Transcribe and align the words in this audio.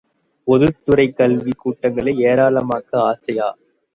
பொதுத் 0.47 0.85
துறைக் 0.85 1.17
கல்விக் 1.17 1.59
கூடங்களை 1.65 2.15
ஏராளமாக்க 2.19 3.01
ஆசையா? 3.01 3.57